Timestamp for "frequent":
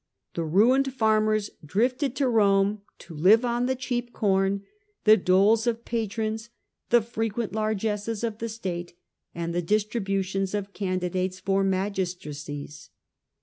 7.03-7.53